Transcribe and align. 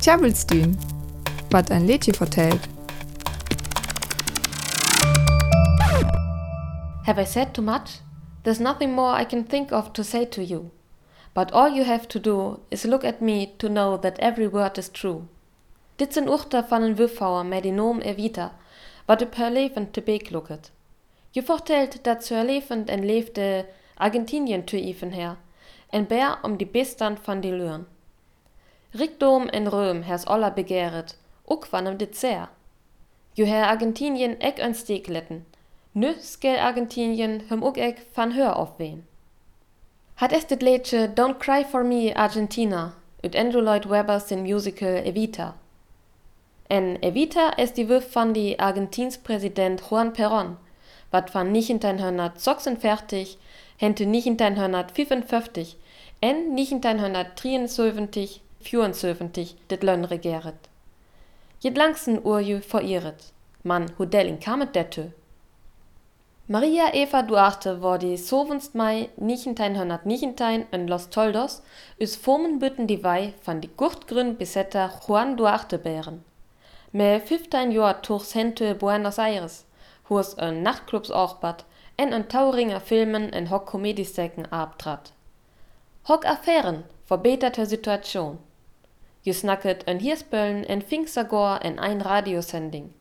Tjabelstün, 0.00 0.76
wat 1.50 1.70
ein 1.70 1.86
Lädchen 1.86 2.14
vertellt. 2.14 2.60
Have 7.06 7.22
I 7.22 7.24
said 7.24 7.54
too 7.54 7.62
much? 7.62 8.02
There's 8.42 8.60
nothing 8.60 8.92
more 8.92 9.20
I 9.20 9.24
can 9.24 9.44
think 9.44 9.72
of 9.72 9.92
to 9.92 10.02
say 10.02 10.26
to 10.26 10.42
you. 10.42 10.70
But 11.34 11.52
all 11.52 11.68
you 11.68 11.84
have 11.84 12.08
to 12.08 12.18
do 12.18 12.60
is 12.70 12.84
look 12.84 13.04
at 13.04 13.20
me 13.20 13.46
to 13.56 13.68
know 13.68 13.96
that 13.96 14.18
every 14.18 14.52
word 14.52 14.78
is 14.78 14.90
true. 14.90 15.22
Dit 15.96 16.12
zijn 16.12 16.28
urter 16.28 16.64
van 16.64 16.82
een 16.82 16.96
wuffauer 16.96 17.46
met 17.46 17.62
die 17.62 17.72
noom 17.72 17.98
evita, 17.98 18.52
wat 19.06 19.22
op 19.22 19.34
haar 19.34 19.52
leven 19.52 19.90
te 19.90 20.00
beek 20.00 20.30
lukt. 20.30 20.72
Je 21.30 21.42
vertelt 21.42 22.04
dat 22.04 22.24
ze 22.24 22.34
haar 22.34 22.44
leven 22.44 22.86
en 22.86 23.04
leefde 23.04 23.66
Argentinien 23.94 24.64
te 24.64 24.80
even 24.80 25.12
her, 25.12 25.36
en 25.90 26.06
bär 26.06 26.38
om 26.42 26.56
die 26.56 26.66
bestand 26.66 27.18
van 27.22 27.40
die 27.40 27.52
luren. 27.52 27.86
Rikdom 28.92 29.48
en 29.48 29.68
Röm 29.68 30.02
hers 30.02 30.24
aller 30.24 30.52
begehret, 30.52 31.18
ook 31.44 31.66
van 31.66 31.84
hem 31.84 31.96
dit 31.96 32.16
zeer. 32.16 32.48
Je 33.32 33.44
her 33.44 33.66
Argentinien 33.66 34.38
ek 34.38 34.58
een 34.58 34.74
steek 34.74 35.06
letten, 35.06 35.46
nu 35.92 36.14
skal 36.20 36.58
Argentinien 36.58 37.42
hem 37.48 37.64
ook 37.64 37.76
ek 37.76 38.06
van 38.12 38.30
heur 38.30 38.52
afween. 38.52 39.06
Hat 40.14 40.32
es 40.32 40.46
dit 40.46 40.62
liedje 40.62 41.12
Don't 41.14 41.36
Cry 41.36 41.64
For 41.64 41.86
Me 41.86 42.14
Argentina 42.14 42.94
ut 43.20 43.34
Andrew 43.34 43.62
Lloyd 43.62 43.84
Webber 43.84 44.20
sin 44.20 44.42
musical 44.42 44.94
Evita. 44.94 45.56
En 46.66 46.96
Evita 47.00 47.56
is 47.56 47.72
die 47.72 47.86
wurf 47.86 48.12
van 48.12 48.32
die 48.32 48.60
Argentins 48.60 49.18
Präsident 49.18 49.80
Juan 49.88 50.12
Perón, 50.12 50.56
wat 51.10 51.30
van 51.30 51.52
1946 51.52 53.36
hente 53.76 54.10
1955 54.10 55.76
en 56.18 56.54
1973 56.54 58.40
74 58.62 59.56
dit 59.66 59.82
Lön 59.82 60.04
regeret. 60.04 60.68
Jed 61.60 61.76
langsen 61.76 62.20
urju 62.24 62.60
verirret, 62.60 63.32
man 63.62 63.88
hudelin 63.98 64.38
kamet 64.38 64.74
dettu. 64.74 65.10
Maria 66.46 66.92
Eva 66.92 67.22
Duarte 67.22 67.80
war 67.80 67.98
die 67.98 68.16
7. 68.16 68.60
Mai 68.72 69.08
1919 69.16 70.66
in 70.72 70.88
Los 70.88 71.08
Toldos 71.10 71.62
us 72.00 72.16
Formenbütten 72.16 72.86
die 72.86 73.04
Wei 73.04 73.34
van 73.44 73.60
die 73.60 73.70
gurtgrün 73.76 74.36
besetter 74.36 74.90
Juan 75.06 75.36
Duarte 75.36 75.78
bären. 75.78 76.24
Me 76.92 77.20
15 77.20 77.70
Jahr 77.70 78.02
tuchs 78.02 78.34
hente 78.34 78.74
Buenos 78.74 79.18
Aires, 79.18 79.64
hus 80.08 80.34
en 80.34 80.62
Nachtclubs 80.62 81.10
orbat 81.10 81.64
en 81.96 82.12
en 82.12 82.28
Tauringer 82.28 82.80
Filmen 82.80 83.32
en 83.32 83.46
hock 83.50 83.66
Komediestecken 83.66 84.50
abtrat. 84.50 85.12
Hock 86.08 86.24
Affären 86.26 86.84
verbetert 87.06 87.58
her 87.58 87.66
Situation. 87.66 88.38
Je 89.22 89.32
snacket 89.32 89.84
en 89.84 89.98
Hirsböllen 89.98 90.64
en 90.64 90.82
Pfingsagor 90.82 91.58
en 91.62 91.78
ein 91.78 92.00
Radiosending. 92.00 92.92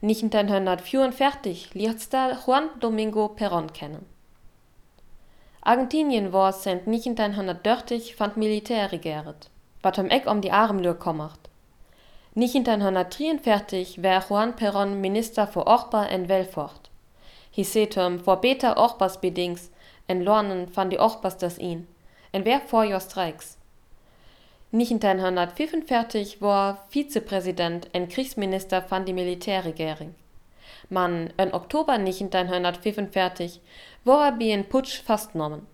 1944 0.00 1.74
lernte 1.74 2.10
da 2.10 2.36
Juan 2.46 2.68
Domingo 2.80 3.28
Perón 3.28 3.72
kennen. 3.72 4.06
Argentinien 5.60 6.32
war 6.32 6.52
seit 6.52 6.86
1930 6.86 8.14
van 8.18 8.32
Militär 8.36 8.92
regiert, 8.92 9.50
wat 9.82 9.96
hem 9.96 10.10
ek 10.10 10.26
om 10.26 10.40
die 10.40 10.52
Armlür 10.52 10.94
kommert. 10.94 11.48
1943 12.36 14.02
war 14.02 14.22
Juan 14.28 14.54
Perón 14.54 15.00
Minister 15.00 15.46
für 15.46 15.66
Orba 15.66 16.04
en 16.06 16.28
Welfort. 16.28 16.90
Hi 17.56 17.64
setum 17.64 18.20
vor 18.20 18.40
beter 18.40 18.76
Orbas 18.76 19.18
bedings 19.20 19.70
en 20.06 20.22
lornen 20.22 20.68
van 20.76 20.90
die 20.90 21.00
Orbas 21.00 21.38
das 21.38 21.58
ihn, 21.58 21.88
en 22.32 22.44
wer 22.44 22.60
vor 22.60 22.84
your 22.84 23.00
strikes. 24.70 24.72
1945 24.72 26.40
war 26.40 26.86
Vizepräsident 26.90 27.88
en 27.92 28.08
Kriegsminister 28.08 28.84
van 28.88 29.04
die 29.04 29.12
Militärregering. 29.12 30.14
Man 30.90 31.30
in 31.36 31.52
Oktober 31.52 31.94
1945 31.94 33.60
war 34.04 34.26
er 34.26 34.32
bei 34.32 34.52
en 34.52 34.64
Putsch 34.64 35.02
fastgenommen. 35.02 35.66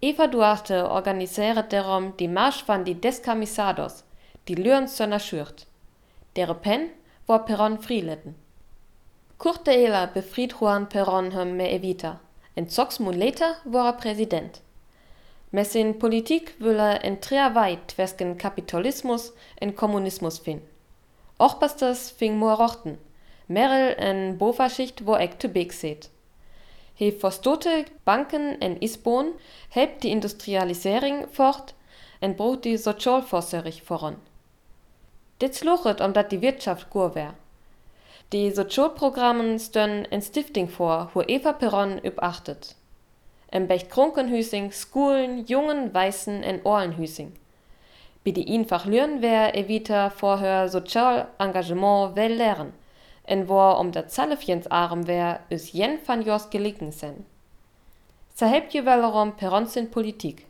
Eva 0.00 0.26
Duarte 0.26 0.90
organisierte 0.90 1.64
darum 1.68 2.16
die 2.16 2.28
Marsch 2.28 2.64
van 2.66 2.84
die 2.84 3.00
Descamisados, 3.00 4.04
die 4.48 4.56
Lüren 4.56 4.88
zur 4.88 5.18
Schürt. 5.18 5.66
Dere 6.36 6.54
Pen 6.54 6.90
war 7.26 7.44
Perron 7.44 7.78
frilitten. 7.78 8.34
Kurte 9.38 9.72
Ela 9.72 10.06
befried 10.06 10.54
Juan 10.60 10.88
Perron 10.88 11.32
hem 11.32 11.56
me 11.56 11.70
evita. 11.70 12.20
En 12.54 12.68
sechs 12.68 12.98
Monate 12.98 13.56
war 13.64 13.86
er 13.86 13.92
Präsident. 13.92 14.60
Med 15.54 15.64
sin 15.64 15.98
politik 15.98 16.54
er 16.60 16.98
en 17.04 17.20
trea 17.20 17.48
vej 17.48 17.78
tvæsken 17.88 18.38
kapitalismus 18.38 19.32
en 19.62 19.72
kommunismus 19.72 20.40
fin. 20.40 20.60
Ochbasters 21.38 22.14
fing 22.18 22.38
mor 22.38 22.54
rochten, 22.54 22.98
merel 23.46 23.94
en 23.98 24.38
bofaschicht 24.38 25.04
wo 25.06 25.14
ek 25.14 25.38
te 25.38 25.48
big 25.48 25.72
seht. 25.72 26.08
He 26.94 27.12
forstote 27.20 27.84
banken 28.04 28.60
en 28.60 28.80
isbon, 28.80 29.32
hebt 29.68 30.02
die 30.02 30.10
industrialisering 30.10 31.26
fort 31.32 31.74
en 32.20 32.34
brot 32.34 32.64
die 32.64 32.78
sozialforserig 32.78 33.82
voran. 33.84 34.16
Dit 35.36 35.56
slochet 35.56 36.00
om 36.00 36.12
dat 36.12 36.30
die 36.30 36.40
Wirtschaft 36.40 36.90
gut 36.90 37.14
wär. 37.14 37.34
Die 38.32 38.50
Sozialprogrammen 38.54 39.58
stön 39.58 40.06
en 40.10 40.22
Stifting 40.22 40.70
vor, 40.70 41.10
wo 41.12 41.22
Eva 41.26 41.52
Perron 41.52 41.98
überachtet. 41.98 42.76
Im 43.52 43.66
Becht 43.66 43.90
Krunkenhüsing, 43.90 44.72
Skulen, 44.72 45.44
Jungen, 45.46 45.92
Weißen 45.92 46.42
en 46.42 46.64
Ohlenhüsing. 46.64 47.32
Bi 48.24 48.32
die 48.32 48.54
einfach 48.54 48.86
lüren 48.86 49.20
wär 49.20 49.54
evita 49.54 50.08
vorher 50.08 50.70
sozial 50.70 51.28
Engagement 51.38 52.16
well 52.16 52.32
lehren, 52.32 52.72
en 53.24 53.48
wo 53.48 53.60
um 53.72 53.92
der 53.92 54.08
Zallefjens 54.08 54.68
arm 54.68 55.06
wär, 55.06 55.40
is 55.50 55.72
jen 55.72 55.98
van 56.06 56.22
jos 56.22 56.48
gelegen 56.48 56.92
sen. 56.92 57.26
Zerhebt 58.34 58.72
je 58.72 58.84
wellerom 58.84 59.36
Perronsin 59.36 59.90
Politik. 59.90 60.46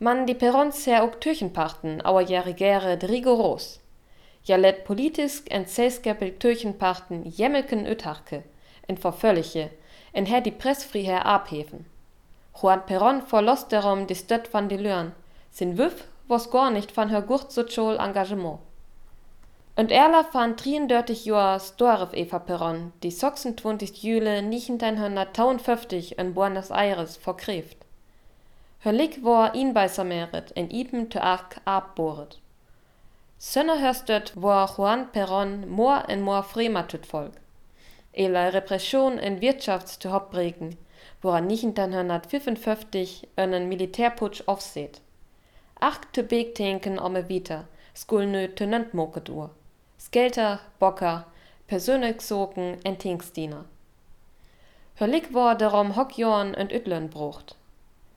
Man 0.00 0.26
die 0.26 0.34
Perrons 0.34 0.86
her 0.86 1.04
ook 1.04 1.20
Türchenpachten, 1.20 2.00
auer 2.04 2.22
ja 2.22 2.40
regere 2.40 2.98
rigoros. 3.00 3.78
Ja 4.42 4.56
let 4.56 4.82
politisch 4.84 5.42
en 5.48 5.68
zeeskepel 5.68 6.38
Türchenpachten 6.38 7.22
jemmelken 7.30 7.86
Utachke, 7.86 8.42
en 8.88 8.98
vervöllige, 8.98 9.70
en 10.12 10.26
her 10.26 10.40
die 10.40 10.50
Pressfriher 10.50 11.26
abhefen. 11.26 11.86
Juan 12.54 12.84
Perron 12.86 13.22
verlost 13.22 13.72
darum 13.72 14.06
die 14.06 14.14
Stöt 14.14 14.52
van 14.52 14.68
die 14.68 14.76
Lörn, 14.76 15.12
sin 15.50 15.78
Wüff 15.78 16.04
was 16.28 16.50
gar 16.50 16.70
nicht 16.70 16.96
van 16.96 17.10
her 17.10 17.22
gurt 17.22 17.52
sozial 17.52 17.98
Engagement. 17.98 18.58
Und 19.74 19.90
erla 19.90 20.24
van 20.32 20.56
33 20.56 21.24
Joa 21.24 21.58
Storf 21.58 22.12
Eva 22.12 22.38
Perron, 22.38 22.92
die 23.02 23.10
26 23.10 24.02
Jule 24.02 24.38
1952 24.38 26.18
in 26.18 26.34
Buenos 26.34 26.70
Aires 26.70 27.16
verkräft. 27.16 27.78
Hörlik 28.80 29.24
war 29.24 29.54
inbeisameret 29.54 30.52
en 30.56 30.70
ipen 30.70 31.08
te 31.08 31.20
ark 31.22 31.60
abboret. 31.64 32.38
Sönner 33.38 33.80
hörstet 33.80 34.32
war 34.34 34.68
Juan 34.76 35.10
Perón 35.12 35.68
more 35.68 36.04
en 36.08 36.20
more 36.20 36.42
frematut 36.42 37.06
volk. 37.06 37.41
Ela 38.14 38.48
Repression 38.48 39.18
en 39.18 39.40
Wirtschafts 39.40 39.98
te 39.98 40.08
hopbreken, 40.12 40.76
wo 41.22 41.30
er 41.30 41.42
1955 41.42 43.28
einen 43.36 43.68
Militärputsch 43.68 44.42
aufseht. 44.46 45.00
Acht 45.80 46.12
te 46.12 46.22
beektenken 46.22 46.98
ome 46.98 47.28
vita, 47.28 47.64
skul 47.94 48.26
nö 48.26 48.48
te 48.48 48.66
nöntmoket 48.66 49.30
ur. 49.30 49.50
Skelter, 49.98 50.60
Bocker, 50.78 51.26
persönlich 51.66 52.20
soken 52.20 52.76
en 52.84 52.98
Tingsdiener. 52.98 53.64
Hörlik 54.96 55.32
war 55.32 55.56
darum 55.56 55.96
Hockjorn 55.96 56.54
und 56.54 56.70
Ütlön 56.70 57.08
brucht. 57.08 57.56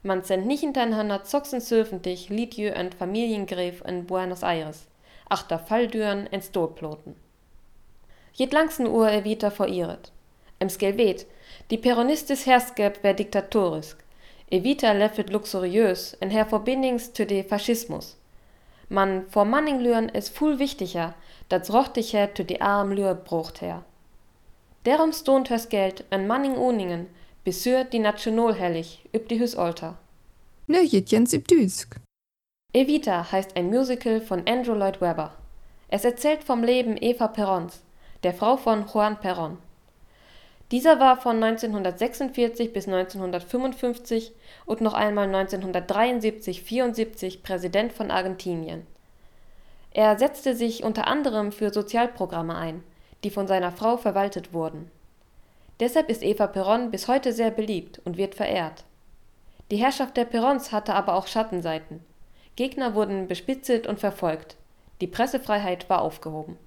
Man 0.03 0.23
sind 0.23 0.45
nicht 0.45 0.59
hintereinander 0.59 1.23
zocksensöfentlich 1.23 2.29
Lidjö 2.29 2.77
und 2.77 2.95
Familiengräf 2.95 3.81
in 3.87 4.05
Buenos 4.05 4.43
Aires, 4.43 4.87
achter 5.29 5.57
Falldüren 5.57 6.27
en 6.27 6.41
Stolploten. 6.41 7.15
Jed 8.35 8.51
langsen 8.51 8.85
Uhr 8.87 9.07
er 9.07 9.23
wieder 9.23 9.49
verirret. 9.49 10.11
Im 10.59 10.69
Skelvet, 10.69 11.25
die 11.71 11.77
Peronistis 11.77 12.45
herskep 12.45 13.01
wär 13.01 13.13
diktatorisk, 13.13 14.03
evita 14.51 14.91
leffet 14.91 15.29
luxuriös 15.29 16.17
en 16.19 16.29
her 16.29 16.45
Verbindings 16.45 17.13
zu 17.13 17.25
de 17.25 17.43
Faschismus. 17.43 18.17
Man 18.89 19.25
vor 19.29 19.45
Manning 19.45 19.79
lüren 19.79 20.09
is 20.09 20.29
viel 20.29 20.59
wichtiger, 20.59 21.15
dat 21.47 21.69
rochticher 21.71 22.35
zu 22.35 22.43
de 22.43 22.59
arm 22.59 22.91
lür 22.91 23.15
brucht 23.15 23.61
her. 23.61 23.83
Derum 24.85 25.13
stont 25.13 25.49
hers 25.49 25.69
Geld 25.69 26.03
en 26.09 26.27
Manning 26.27 26.57
Oningen, 26.57 27.07
besür 27.45 27.85
die 27.85 27.99
Nationalhellig 27.99 28.99
üb 29.13 29.29
die 29.29 29.39
Hüsalter. 29.39 29.97
Ne 30.67 30.81
Jens 30.83 31.31
im 31.31 31.43
Düsk. 31.45 31.95
Evita 32.73 33.31
heißt 33.31 33.55
ein 33.55 33.69
Musical 33.69 34.19
von 34.19 34.45
Andrew 34.45 34.75
Lloyd 34.75 34.99
Webber. 34.99 35.33
Es 35.87 36.03
erzählt 36.03 36.43
vom 36.43 36.63
Leben 36.63 36.97
Eva 36.99 37.27
Perrons, 37.27 37.81
der 38.25 38.33
Frau 38.33 38.57
von 38.57 38.87
Juan 38.91 39.17
Perón. 39.17 39.57
Dieser 40.71 40.99
war 40.99 41.15
von 41.15 41.43
1946 41.43 42.73
bis 42.73 42.87
1955 42.87 44.33
und 44.65 44.81
noch 44.81 44.95
einmal 44.95 45.27
1973 45.27 46.63
/ 46.63 46.63
74 46.63 47.43
Präsident 47.43 47.93
von 47.93 48.09
Argentinien. 48.09 48.87
Er 49.91 50.17
setzte 50.17 50.55
sich 50.55 50.83
unter 50.83 51.05
anderem 51.05 51.51
für 51.51 51.71
Sozialprogramme 51.71 52.55
ein, 52.55 52.83
die 53.23 53.29
von 53.29 53.45
seiner 53.45 53.71
Frau 53.71 53.95
verwaltet 53.95 54.53
wurden. 54.53 54.89
Deshalb 55.79 56.09
ist 56.09 56.23
Eva 56.23 56.45
Perón 56.45 56.89
bis 56.89 57.07
heute 57.07 57.31
sehr 57.31 57.51
beliebt 57.51 58.01
und 58.05 58.17
wird 58.17 58.33
verehrt. 58.33 58.85
Die 59.69 59.77
Herrschaft 59.77 60.17
der 60.17 60.25
Perons 60.25 60.71
hatte 60.71 60.95
aber 60.95 61.13
auch 61.13 61.27
Schattenseiten: 61.27 62.03
Gegner 62.55 62.95
wurden 62.95 63.27
bespitzelt 63.27 63.85
und 63.85 63.99
verfolgt, 63.99 64.55
die 64.99 65.07
Pressefreiheit 65.07 65.91
war 65.91 66.01
aufgehoben 66.01 66.57